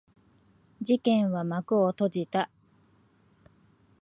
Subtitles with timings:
[0.81, 2.49] 事件は幕を閉じた。